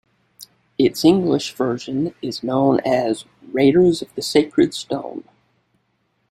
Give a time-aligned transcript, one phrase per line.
[0.79, 5.25] Its English version is known as "Raiders of the Sacred Stone".